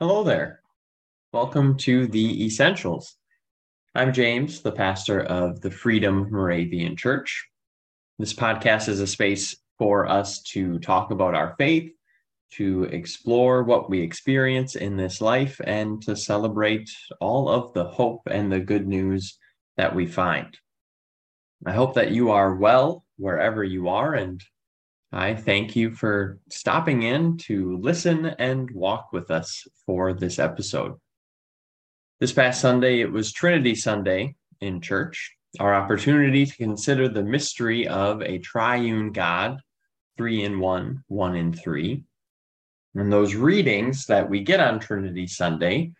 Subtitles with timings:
[0.00, 0.60] Hello there.
[1.32, 3.16] Welcome to the Essentials.
[3.96, 7.48] I'm James, the pastor of the Freedom Moravian Church.
[8.16, 11.90] This podcast is a space for us to talk about our faith,
[12.52, 16.88] to explore what we experience in this life, and to celebrate
[17.20, 19.36] all of the hope and the good news
[19.78, 20.56] that we find.
[21.66, 24.40] I hope that you are well wherever you are and
[25.12, 30.96] I thank you for stopping in to listen and walk with us for this episode.
[32.20, 37.88] This past Sunday, it was Trinity Sunday in church, our opportunity to consider the mystery
[37.88, 39.60] of a triune God,
[40.18, 42.04] three in one, one in three.
[42.94, 45.92] And those readings that we get on Trinity Sunday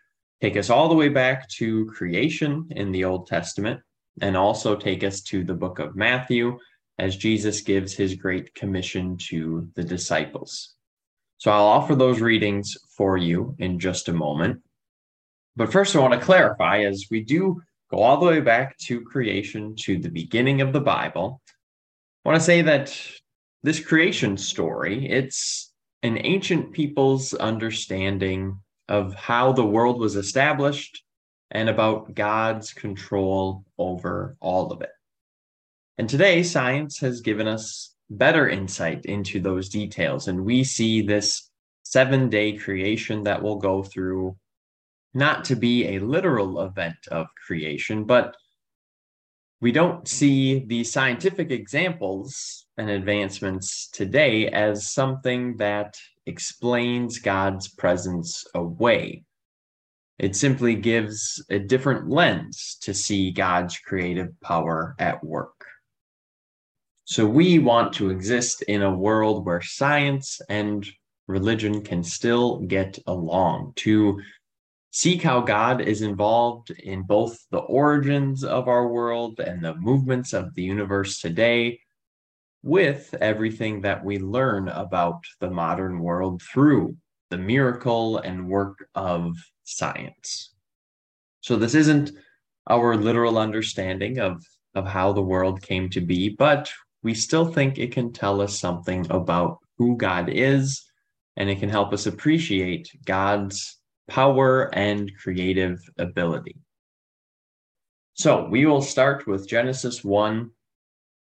[0.42, 3.80] take us all the way back to creation in the Old Testament
[4.20, 6.59] and also take us to the book of Matthew
[6.98, 10.75] as Jesus gives his great commission to the disciples.
[11.39, 14.61] So I'll offer those readings for you in just a moment.
[15.56, 19.00] But first, I want to clarify as we do go all the way back to
[19.03, 21.41] creation, to the beginning of the Bible,
[22.25, 23.00] I want to say that
[23.62, 25.72] this creation story, it's
[26.03, 31.03] an ancient people's understanding of how the world was established
[31.50, 34.91] and about God's control over all of it.
[35.98, 40.28] And today, science has given us better insight into those details.
[40.28, 41.50] And we see this
[41.82, 44.36] seven day creation that will go through
[45.12, 48.36] not to be a literal event of creation, but
[49.60, 58.44] we don't see the scientific examples and advancements today as something that explains God's presence
[58.54, 59.24] away.
[60.19, 65.64] It simply gives a different lens to see God's creative power at work.
[67.11, 70.87] So we want to exist in a world where science and
[71.27, 74.20] religion can still get along, to
[74.91, 80.34] seek how God is involved in both the origins of our world and the movements
[80.34, 81.81] of the universe today,
[82.62, 86.94] with everything that we learn about the modern world through
[87.31, 89.34] the miracle and work of
[89.65, 90.53] science.
[91.41, 92.11] So, this isn't
[92.69, 94.44] our literal understanding of,
[94.75, 96.71] of how the world came to be, but
[97.03, 100.84] we still think it can tell us something about who God is,
[101.36, 103.78] and it can help us appreciate God's
[104.09, 106.56] power and creative ability.
[108.14, 110.50] So we will start with Genesis 1.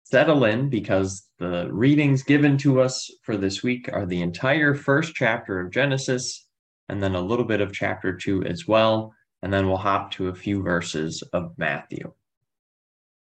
[0.04, 5.15] Settle in because the readings given to us for this week are the entire first
[5.15, 6.47] chapter of Genesis
[6.88, 9.12] and then a little bit of chapter 2 as well.
[9.43, 12.12] And then we'll hop to a few verses of Matthew.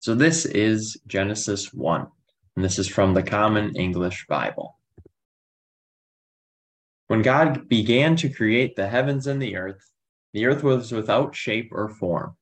[0.00, 2.06] So this is Genesis 1.
[2.56, 4.78] And this is from the Common English Bible.
[7.08, 9.90] When God began to create the heavens and the earth,
[10.32, 12.36] the earth was without shape or form.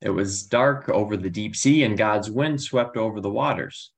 [0.00, 3.92] It was dark over the deep sea, and God's wind swept over the waters.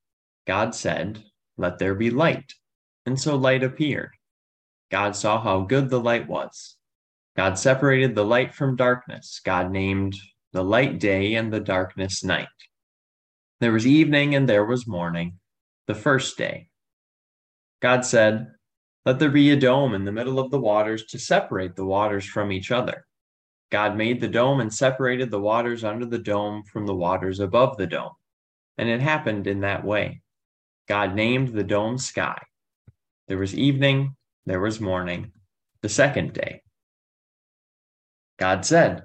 [0.47, 1.25] God said,
[1.57, 2.55] Let there be light.
[3.07, 4.11] And so light appeared.
[4.91, 6.77] God saw how good the light was.
[7.37, 9.41] God separated the light from darkness.
[9.45, 10.15] God named
[10.53, 12.49] the light day and the darkness night.
[13.61, 15.39] There was evening and there was morning,
[15.87, 16.69] the first day.
[17.81, 18.49] God said,
[19.05, 22.25] Let there be a dome in the middle of the waters to separate the waters
[22.25, 23.07] from each other.
[23.71, 27.77] God made the dome and separated the waters under the dome from the waters above
[27.77, 28.13] the dome.
[28.79, 30.23] And it happened in that way.
[30.89, 32.41] God named the dome sky.
[33.29, 34.15] There was evening,
[34.45, 35.33] there was morning,
[35.83, 36.63] the second day.
[38.39, 39.03] God said,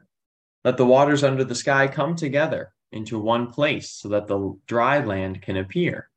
[0.63, 5.03] Let the waters under the sky come together into one place so that the dry
[5.03, 6.10] land can appear.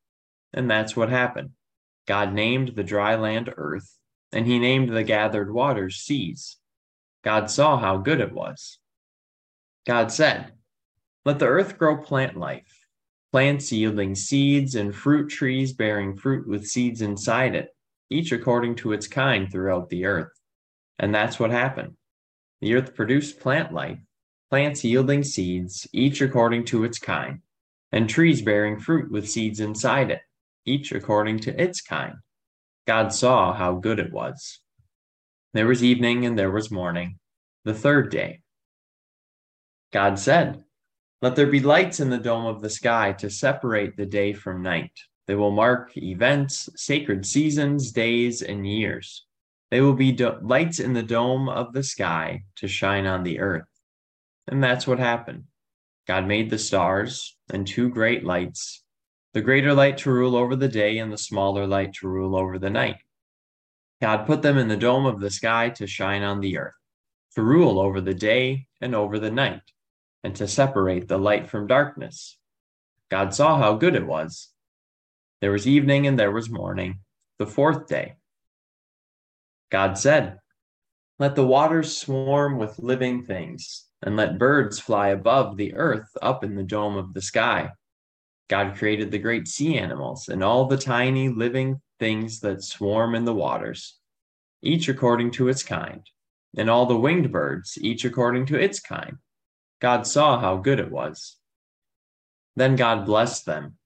[0.54, 1.50] And that's what happened.
[2.06, 3.98] God named the dry land earth,
[4.32, 6.56] and he named the gathered waters seas.
[7.24, 8.78] God saw how good it was.
[9.84, 10.52] God said,
[11.24, 12.86] Let the earth grow plant life,
[13.32, 17.70] plants yielding seeds, and fruit trees bearing fruit with seeds inside it,
[18.08, 20.32] each according to its kind throughout the earth.
[21.00, 21.96] And that's what happened.
[22.60, 23.98] The earth produced plant life,
[24.50, 27.40] plants yielding seeds, each according to its kind,
[27.90, 30.20] and trees bearing fruit with seeds inside it
[30.64, 32.14] each according to its kind.
[32.86, 34.60] God saw how good it was.
[35.52, 37.18] There was evening and there was morning,
[37.64, 38.40] the third day.
[39.92, 40.64] God said,
[41.22, 44.62] Let there be lights in the dome of the sky to separate the day from
[44.62, 44.92] night.
[45.26, 49.24] They will mark events, sacred seasons, days, and years.
[49.70, 53.40] They will be do- lights in the dome of the sky to shine on the
[53.40, 53.68] earth.
[54.46, 55.44] And that's what happened.
[56.06, 58.83] God made the stars and two great lights
[59.34, 62.56] the greater light to rule over the day and the smaller light to rule over
[62.56, 62.98] the night.
[64.00, 66.74] God put them in the dome of the sky to shine on the earth.
[67.34, 69.62] to rule over the day and over the night,
[70.22, 72.38] and to separate the light from darkness.
[73.10, 74.50] God saw how good it was.
[75.40, 77.00] There was evening and there was morning,
[77.40, 78.14] the fourth day.
[79.72, 80.38] God said,
[81.18, 86.44] Let the waters swarm with living things, and let birds fly above the earth up
[86.44, 87.72] in the dome of the sky.
[88.48, 93.24] God created the great sea animals and all the tiny living things that swarm in
[93.24, 93.98] the waters,
[94.62, 96.02] each according to its kind,
[96.56, 99.16] and all the winged birds, each according to its kind.
[99.80, 101.36] God saw how good it was.
[102.56, 103.78] Then God blessed them.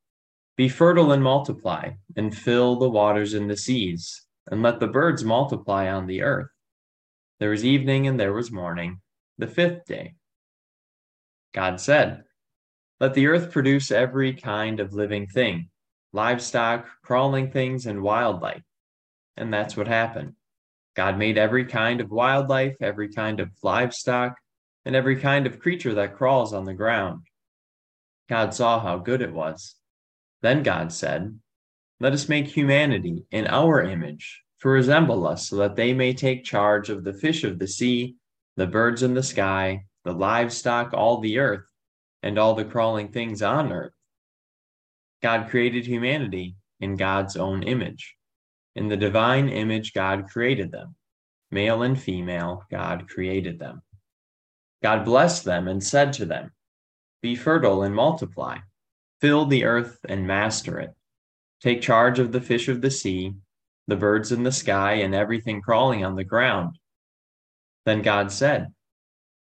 [0.56, 5.24] Be fertile and multiply, and fill the waters and the seas, and let the birds
[5.24, 6.50] multiply on the earth.
[7.38, 9.00] There was evening and there was morning,
[9.38, 10.14] the fifth day.
[11.54, 12.24] God said,
[13.00, 15.70] Let the earth produce every kind of living thing,
[16.12, 18.64] livestock, crawling things, and wildlife.
[19.36, 20.32] And that's what happened.
[20.96, 24.36] God made every kind of wildlife, every kind of livestock,
[24.84, 27.22] and every kind of creature that crawls on the ground.
[28.28, 29.76] God saw how good it was.
[30.42, 31.38] Then God said,
[32.00, 36.42] Let us make humanity in our image to resemble us, so that they may take
[36.42, 38.16] charge of the fish of the sea,
[38.56, 41.64] the birds in the sky, the livestock, all the earth,
[42.22, 43.92] and all the crawling things on earth.
[45.22, 48.16] God created humanity in God's own image.
[48.74, 50.94] In the divine image, God created them.
[51.50, 53.82] Male and female, God created them.
[54.82, 56.52] God blessed them and said to them,
[57.22, 58.58] Be fertile and multiply,
[59.20, 60.94] fill the earth and master it.
[61.60, 63.34] Take charge of the fish of the sea,
[63.88, 66.78] the birds in the sky, and everything crawling on the ground.
[67.84, 68.68] Then God said,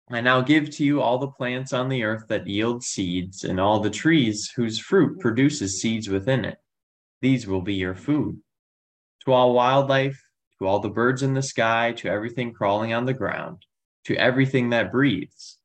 [0.10, 3.60] I now give to you all the plants on the earth that yield seeds, and
[3.60, 6.58] all the trees whose fruit produces seeds within it.
[7.22, 8.40] These will be your food.
[9.26, 10.22] To all wildlife,
[10.60, 13.66] to all the birds in the sky, to everything crawling on the ground,
[14.06, 15.58] to everything that breathes,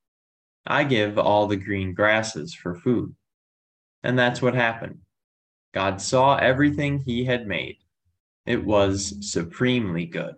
[0.66, 3.14] I give all the green grasses for food.
[4.02, 4.98] And that's what happened.
[5.72, 7.76] God saw everything he had made.
[8.44, 10.34] It was supremely good.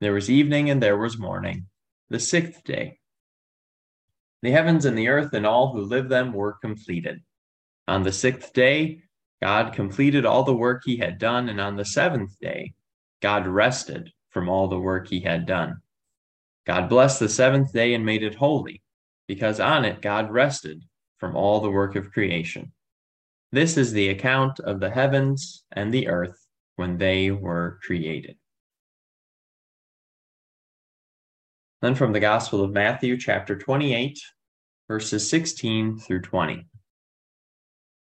[0.00, 1.66] There was evening and there was morning,
[2.10, 2.98] the sixth day.
[4.42, 7.20] The heavens and the earth and all who live them were completed.
[7.86, 9.02] On the sixth day,
[9.40, 12.74] God completed all the work he had done, and on the seventh day,
[13.20, 15.80] God rested from all the work he had done.
[16.66, 18.82] God blessed the seventh day and made it holy,
[19.26, 20.82] because on it God rested
[21.18, 22.72] from all the work of creation.
[23.52, 26.46] This is the account of the heavens and the earth
[26.76, 28.36] when they were created.
[31.82, 34.16] Then from the Gospel of Matthew, chapter 28,
[34.86, 36.64] verses 16 through 20.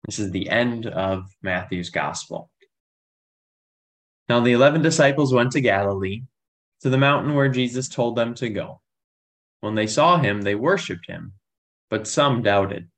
[0.06, 2.50] This is the end of Matthew's Gospel.
[4.26, 6.23] Now the eleven disciples went to Galilee,
[6.81, 8.81] to the mountain where Jesus told them to go.
[9.61, 11.35] When they saw him, they worshipped him,
[11.91, 12.88] but some doubted.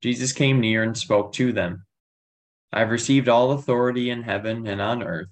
[0.00, 1.84] Jesus came near and spoke to them.
[2.72, 5.28] I have received all authority in heaven and on earth.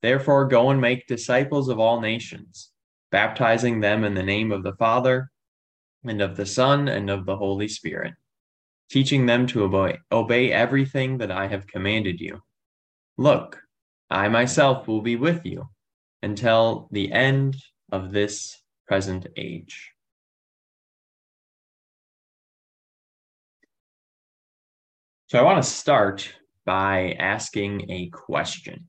[0.00, 2.70] Therefore, go and make disciples of all nations
[3.10, 5.30] baptizing them in the name of the Father,
[6.04, 8.14] and of the Son, and of the Holy Spirit,
[8.90, 12.42] teaching them to obey, obey everything that I have commanded you.
[13.18, 13.60] Look,
[14.08, 15.68] I myself will be with you
[16.22, 17.56] until the end
[17.92, 19.92] of this present age.
[25.28, 28.88] So I want to start by asking a question.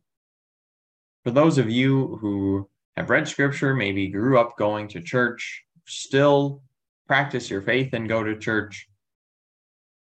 [1.24, 6.62] For those of you who have read scripture, maybe grew up going to church, still
[7.08, 8.88] practice your faith and go to church.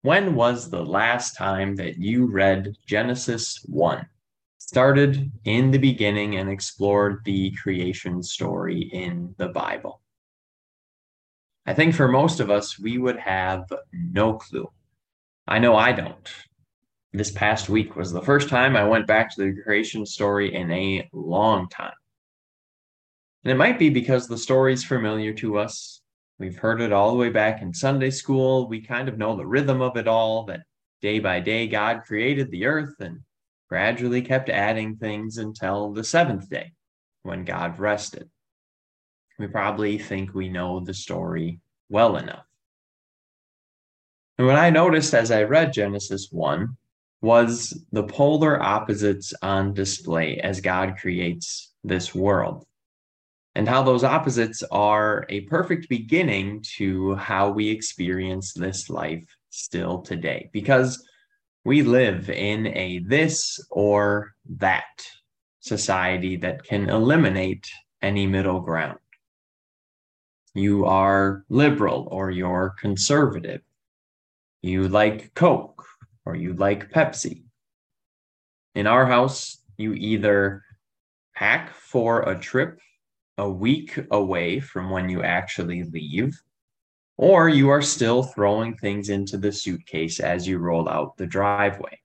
[0.02, 4.06] When was the last time that you read Genesis 1?
[4.58, 10.00] Started in the beginning and explored the creation story in the Bible.
[11.66, 14.70] I think for most of us, we would have no clue.
[15.48, 16.32] I know I don't.
[17.12, 20.70] This past week was the first time I went back to the creation story in
[20.70, 21.94] a long time.
[23.46, 26.00] And it might be because the story's familiar to us.
[26.40, 28.68] We've heard it all the way back in Sunday school.
[28.68, 30.62] We kind of know the rhythm of it all that
[31.00, 33.20] day by day God created the earth and
[33.68, 36.72] gradually kept adding things until the seventh day
[37.22, 38.28] when God rested.
[39.38, 42.46] We probably think we know the story well enough.
[44.38, 46.76] And what I noticed as I read Genesis 1
[47.20, 52.66] was the polar opposites on display as God creates this world
[53.56, 60.02] and how those opposites are a perfect beginning to how we experience this life still
[60.02, 61.02] today because
[61.64, 65.02] we live in a this or that
[65.60, 67.66] society that can eliminate
[68.02, 68.98] any middle ground.
[70.52, 73.62] You are liberal or you're conservative.
[74.60, 75.82] You like Coke
[76.26, 77.44] or you like Pepsi.
[78.74, 80.62] In our house, you either
[81.34, 82.80] pack for a trip
[83.38, 86.40] a week away from when you actually leave,
[87.16, 92.00] or you are still throwing things into the suitcase as you roll out the driveway.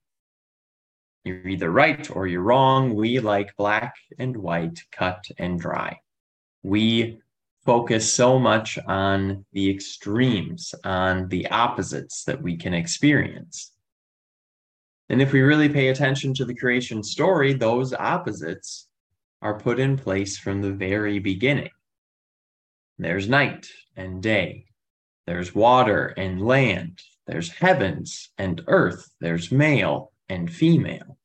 [1.24, 2.94] You're either right or you're wrong.
[2.94, 6.00] We like black and white, cut and dry.
[6.62, 7.20] We
[7.64, 13.72] focus so much on the extremes, on the opposites that we can experience.
[15.08, 18.88] And if we really pay attention to the creation story, those opposites
[19.42, 21.70] are put in place from the very beginning.
[22.98, 24.66] There's night and day,
[25.26, 31.18] there's water and land, there's heavens and earth, there's male and female.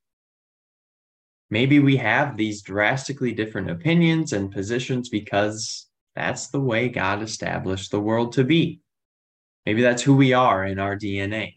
[1.49, 7.91] Maybe we have these drastically different opinions and positions because that's the way God established
[7.91, 8.81] the world to be.
[9.65, 11.56] Maybe that's who we are in our DNA.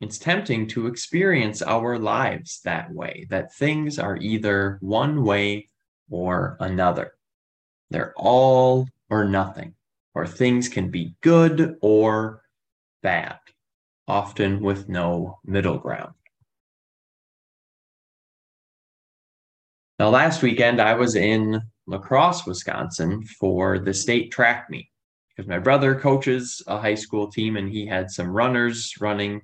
[0.00, 5.68] It's tempting to experience our lives that way, that things are either one way
[6.10, 7.14] or another.
[7.90, 9.74] They're all or nothing,
[10.14, 12.42] or things can be good or
[13.02, 13.38] bad,
[14.08, 16.14] often with no middle ground.
[19.98, 24.88] Now, last weekend, I was in La Crosse, Wisconsin for the state track meet
[25.28, 29.40] because my brother coaches a high school team and he had some runners running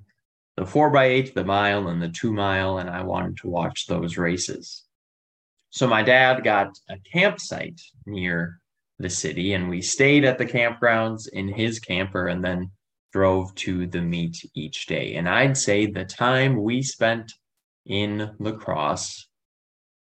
[0.61, 3.87] the four by eight, the mile, and the two mile, and I wanted to watch
[3.87, 4.83] those races.
[5.71, 8.59] So my dad got a campsite near
[8.99, 12.69] the city, and we stayed at the campgrounds in his camper and then
[13.11, 15.15] drove to the meet each day.
[15.15, 17.33] And I'd say the time we spent
[17.87, 19.29] in La Crosse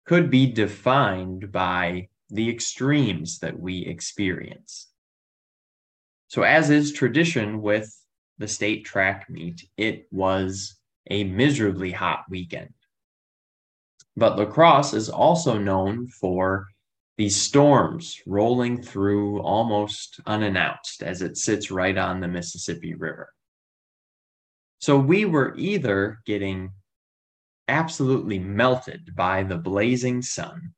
[0.04, 4.88] could be defined by the extremes that we experience.
[6.28, 7.90] So, as is tradition with
[8.40, 10.76] the state track meet, it was
[11.10, 12.72] a miserably hot weekend.
[14.16, 16.66] But La Crosse is also known for
[17.18, 23.28] these storms rolling through almost unannounced as it sits right on the Mississippi River.
[24.78, 26.70] So we were either getting
[27.68, 30.72] absolutely melted by the blazing sun,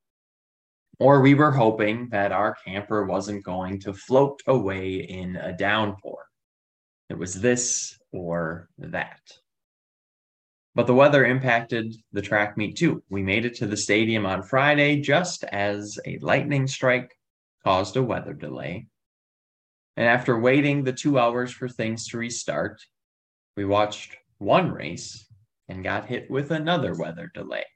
[0.98, 6.26] or we were hoping that our camper wasn't going to float away in a downpour.
[7.12, 9.20] It was this or that.
[10.74, 13.02] But the weather impacted the track meet too.
[13.10, 17.14] We made it to the stadium on Friday just as a lightning strike
[17.64, 18.86] caused a weather delay.
[19.98, 22.80] And after waiting the two hours for things to restart,
[23.58, 25.26] we watched one race
[25.68, 27.66] and got hit with another weather delay.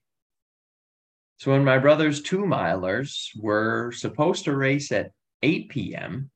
[1.36, 5.10] So when my brother's two milers were supposed to race at
[5.42, 6.30] 8 p.m.,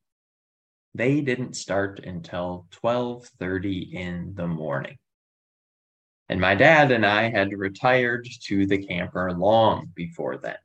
[0.94, 4.99] they didn't start until 12:30 in the morning.
[6.28, 10.59] And my dad and I had retired to the camper long before then.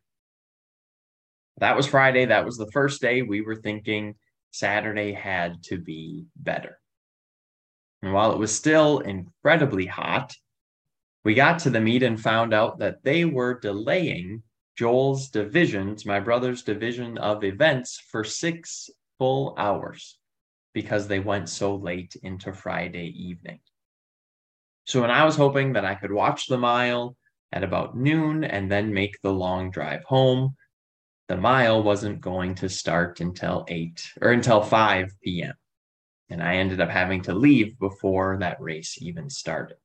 [1.57, 2.25] That was Friday.
[2.25, 4.15] That was the first day we were thinking
[4.51, 6.79] Saturday had to be better.
[8.01, 10.35] And while it was still incredibly hot,
[11.23, 14.43] we got to the meet and found out that they were delaying
[14.77, 20.17] Joel's divisions, my brother's division of events, for six full hours
[20.73, 23.59] because they went so late into Friday evening.
[24.85, 27.15] So when I was hoping that I could watch the mile
[27.51, 30.55] at about noon and then make the long drive home,
[31.27, 35.53] the mile wasn't going to start until 8 or until 5 p.m.
[36.29, 39.77] And I ended up having to leave before that race even started.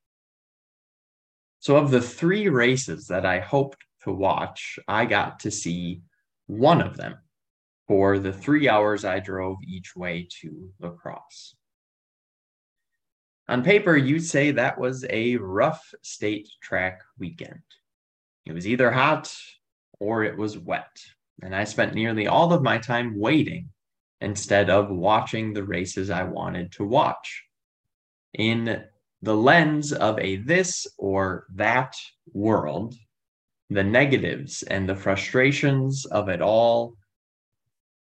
[1.60, 6.00] So, of the three races that I hoped to watch, I got to see
[6.46, 7.16] one of them
[7.90, 11.56] for the three hours I drove each way to La Crosse.
[13.48, 17.58] On paper, you'd say that was a rough state track weekend.
[18.46, 19.34] It was either hot
[19.98, 21.00] or it was wet,
[21.42, 23.70] and I spent nearly all of my time waiting
[24.20, 27.42] instead of watching the races I wanted to watch.
[28.34, 28.84] In
[29.20, 31.96] the lens of a this or that
[32.32, 32.94] world,
[33.68, 36.94] the negatives and the frustrations of it all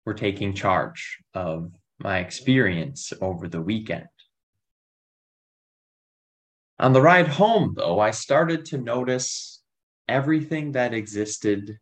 [0.06, 4.08] were taking charge of my experience over the weekend.
[6.80, 9.62] On the ride home, though, I started to notice
[10.08, 11.78] everything that existed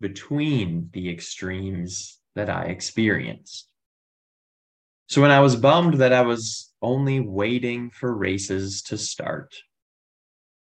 [0.00, 3.68] between the extremes that I experienced.
[5.08, 9.54] So when I was bummed that I was only waiting for races to start.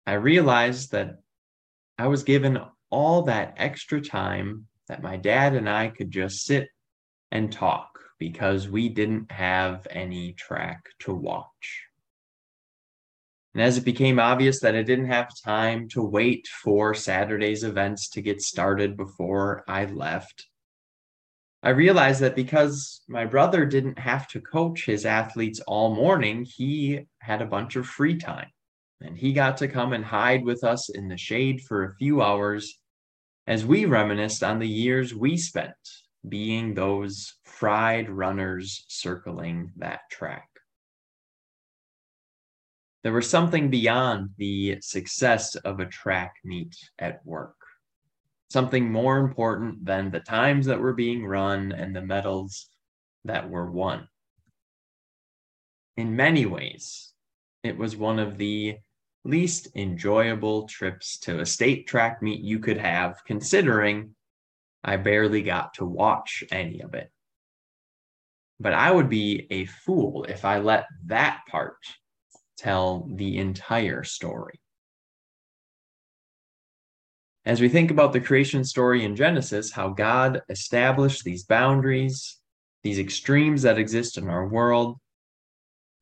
[0.07, 1.17] I realized that
[1.99, 2.59] I was given
[2.91, 6.69] all that extra time that my dad and I could just sit
[7.35, 11.83] and talk because we didn't have any track to watch.
[13.53, 18.09] And as it became obvious that I didn't have time to wait for Saturday's events
[18.11, 20.47] to get started before I left,
[21.63, 27.01] I realized that because my brother didn't have to coach his athletes all morning, he
[27.19, 28.51] had a bunch of free time.
[29.01, 32.23] And he got to come and hide with us in the shade for a few
[32.23, 32.79] hours
[33.47, 35.75] as we reminisced on the years we spent
[36.29, 40.49] being those fried runners circling that track.
[43.03, 47.57] There was something beyond the success of a track meet at work,
[48.49, 52.71] something more important than the times that were being run and the medals
[53.27, 54.09] that were won.
[55.99, 57.13] In many ways,
[57.63, 58.79] it was one of the
[59.25, 64.14] least enjoyable trips to a state track meet you could have, considering
[64.85, 67.11] I barely got to watch any of it.
[68.61, 71.79] But I would be a fool if I let that part
[72.57, 74.61] tell the entire story.
[77.47, 82.39] As we think about the creation story in Genesis, how God established these boundaries,
[82.83, 84.99] these extremes that exist in our world,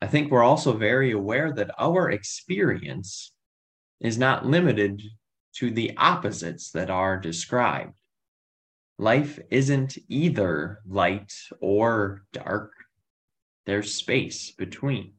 [0.00, 3.32] I think we're also very aware that our experience
[4.00, 5.00] is not limited
[5.54, 8.01] to the opposites that are described.
[9.02, 12.70] Life isn't either light or dark,
[13.66, 15.14] there's space between.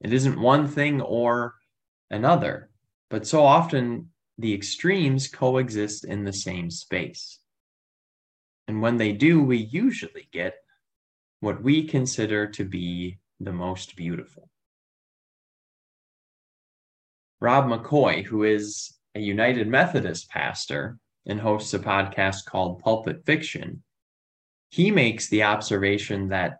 [0.00, 1.56] It isn't one thing or
[2.12, 2.70] another,
[3.10, 7.40] but so often the extremes coexist in the same space.
[8.68, 10.54] And when they do, we usually get
[11.40, 14.48] what we consider to be the most beautiful.
[17.40, 23.82] Robb McCoy, who is a United Methodist pastor and hosts a podcast called Pulpit Fiction,
[24.70, 26.58] he makes the observation that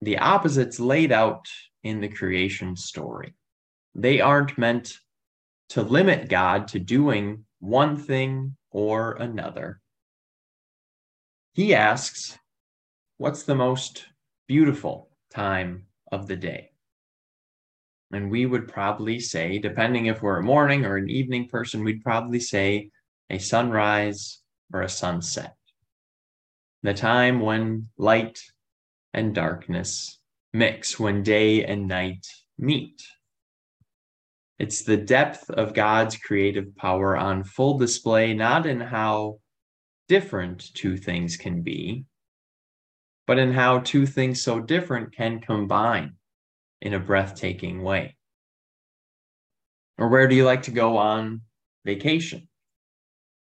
[0.00, 1.46] the opposites laid out
[1.82, 3.34] in the creation story.
[3.94, 4.98] They aren't meant
[5.70, 9.80] to limit God to doing one thing or another.
[11.54, 12.38] He asks,
[13.18, 14.06] What's the most
[14.48, 16.70] beautiful time of the day?
[18.10, 22.02] And we would probably say, depending if we're a morning or an evening person, we'd
[22.02, 22.90] probably say
[23.30, 24.40] a sunrise
[24.72, 25.56] or a sunset.
[26.82, 28.40] The time when light
[29.14, 30.18] and darkness
[30.52, 32.26] mix when day and night
[32.58, 33.02] meet.
[34.58, 39.38] It's the depth of God's creative power on full display, not in how
[40.08, 42.04] different two things can be,
[43.26, 46.14] but in how two things so different can combine
[46.80, 48.16] in a breathtaking way.
[49.98, 51.42] Or where do you like to go on
[51.84, 52.48] vacation?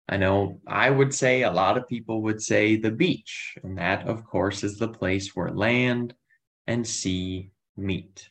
[0.10, 4.08] I know I would say a lot of people would say the beach, and that,
[4.08, 6.14] of course, is the place where land
[6.68, 8.30] and sea meet.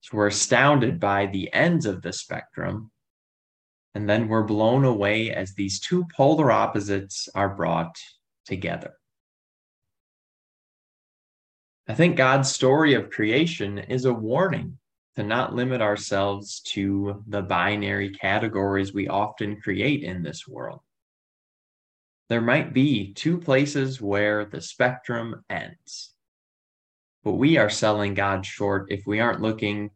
[0.00, 2.90] So we're astounded by the ends of the spectrum,
[3.94, 7.96] and then we're blown away as these two polar opposites are brought
[8.46, 8.94] together.
[11.86, 14.78] I think God's story of creation is a warning
[15.18, 20.80] to not limit ourselves to the binary categories we often create in this world.
[22.28, 26.14] There might be two places where the spectrum ends
[27.28, 29.90] but we are selling God short if we aren't looking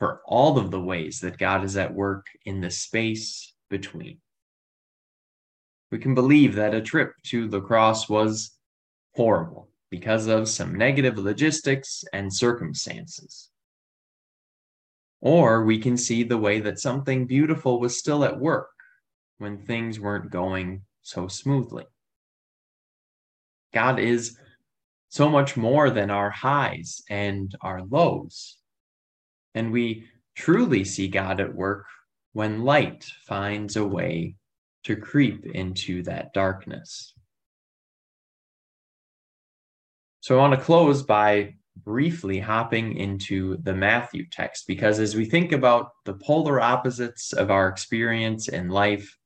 [0.00, 4.18] for all of the ways that God is at work in the space between.
[5.92, 8.56] We can believe that a trip to La Crosse was
[9.14, 13.50] horrible because of some negative logistics and circumstances.
[15.24, 18.68] Or we can see the way that something beautiful was still at work
[19.38, 21.86] when things weren't going so smoothly.
[23.72, 24.36] God is
[25.08, 28.58] so much more than our highs and our lows.
[29.54, 31.86] And we truly see God at work
[32.34, 34.36] when light finds a way
[34.82, 37.14] to creep into that darkness.
[40.20, 45.24] So I want to close by briefly hopping into the Matthew text because as we
[45.24, 49.16] think about the polar opposites of our experience in life,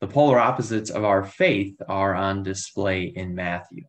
[0.00, 3.84] the polar opposites of our faith are on display in Matthew.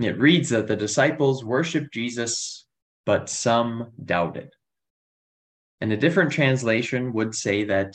[0.00, 2.66] It reads that the disciples worshiped Jesus,
[3.06, 4.50] but some doubted.
[5.80, 7.94] And a different translation would say that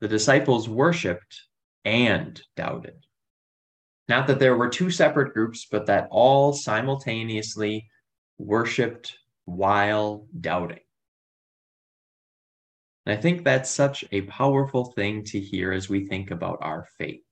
[0.00, 1.40] the disciples worshiped
[1.84, 3.06] and doubted.
[4.08, 7.88] Not that there were two separate groups, but that all simultaneously
[8.38, 10.80] worshiped while doubting.
[13.06, 16.86] And I think that's such a powerful thing to hear as we think about our
[16.98, 17.22] faith.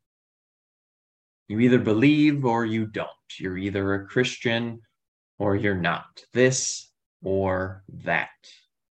[1.48, 3.09] You either believe or you don't.
[3.38, 4.80] You're either a Christian
[5.38, 6.22] or you're not.
[6.33, 6.90] This
[7.22, 8.28] or that.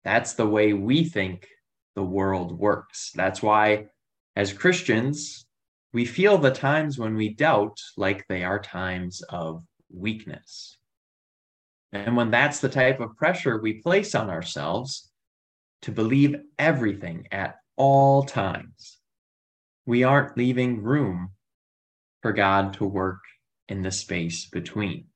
[0.05, 1.47] That's the way we think
[1.95, 3.13] the world works.
[3.15, 3.87] That's why,
[4.37, 5.47] as Christians,
[5.93, 10.79] we feel the times when we doubt like they are times of weakness.
[11.93, 15.11] And when that's the type of pressure we place on ourselves
[15.83, 18.99] to believe everything at all times,
[19.85, 21.33] we aren't leaving room
[22.23, 23.21] for God to work
[23.69, 25.07] in the space between.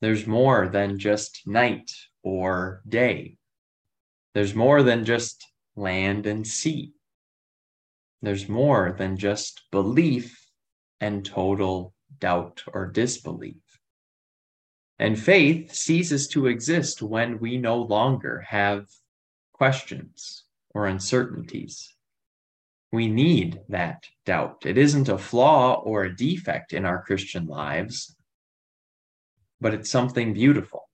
[0.00, 1.90] There's more than just night
[2.22, 3.38] or day.
[4.34, 6.92] There's more than just land and sea.
[8.26, 10.50] There's more than just belief
[11.00, 13.62] and total doubt or disbelief.
[14.98, 18.88] And faith ceases to exist when we no longer have
[19.52, 20.42] questions
[20.74, 21.94] or uncertainties.
[22.90, 24.66] We need that doubt.
[24.66, 28.16] It isn't a flaw or a defect in our Christian lives,
[29.60, 30.90] but it's something beautiful.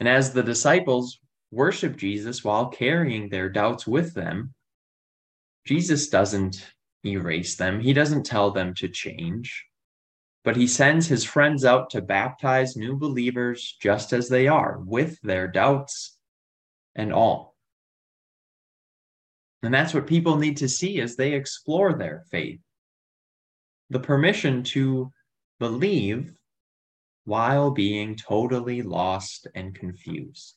[0.00, 1.20] And as the disciples
[1.52, 4.54] worship Jesus while carrying their doubts with them,
[5.64, 6.66] Jesus doesn't
[7.04, 9.66] erase them, he doesn't tell them to change,
[10.44, 15.20] but he sends his friends out to baptize new believers just as they are, with
[15.22, 16.16] their doubts
[16.94, 17.56] and all.
[19.62, 22.60] And that's what people need to see as they explore their faith
[23.92, 25.12] the permission to
[25.60, 26.32] believe
[27.24, 30.56] while being totally lost and confused.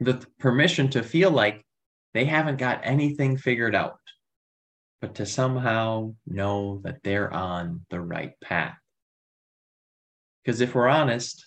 [0.00, 1.64] The permission to feel like
[2.14, 3.98] they haven't got anything figured out,
[5.00, 8.76] but to somehow know that they're on the right path.
[10.44, 11.46] Because if we're honest,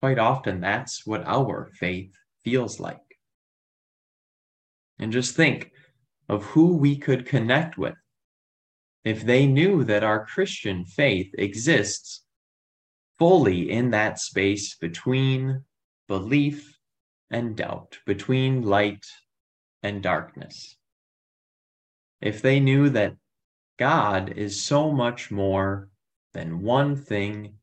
[0.00, 2.12] quite often that's what our faith
[2.44, 2.98] feels like.
[4.98, 5.70] And just think
[6.28, 7.94] of who we could connect with.
[9.04, 12.22] If they knew that our Christian faith exists
[13.18, 15.64] fully in that space between
[16.06, 16.76] belief
[17.30, 19.04] and doubt, between light
[19.82, 20.76] and darkness.
[22.20, 23.16] If they knew that
[23.78, 25.88] God is so much more
[26.34, 27.54] than one thing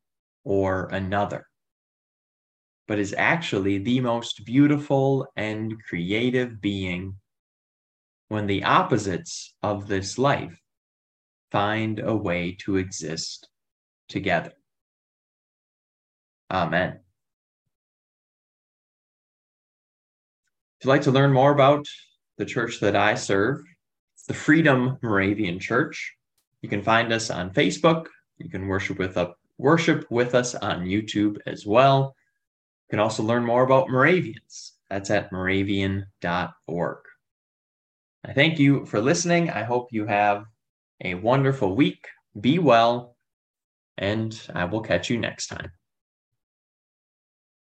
[0.44, 1.46] or another,
[2.88, 7.18] but is actually the most beautiful and creative being
[8.30, 10.60] when the opposites of this life
[11.52, 13.50] find a way to exist
[14.10, 14.54] together.
[16.50, 17.00] Amen.
[20.88, 21.86] You'd like to learn more about
[22.38, 23.62] the church that I serve,
[24.16, 26.16] it's the Freedom Moravian Church.
[26.62, 28.06] You can find us on Facebook.
[28.38, 32.16] You can worship with, a, worship with us on YouTube as well.
[32.86, 34.76] You can also learn more about Moravians.
[34.90, 36.98] That's at moravian.org.
[38.24, 39.50] I thank you for listening.
[39.50, 40.46] I hope you have
[41.04, 42.08] a wonderful week.
[42.40, 43.18] Be well,
[43.98, 45.70] and I will catch you next time.